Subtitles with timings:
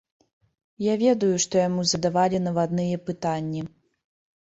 [0.91, 3.61] Я ведаю, што яму задавалі навадныя пытанні.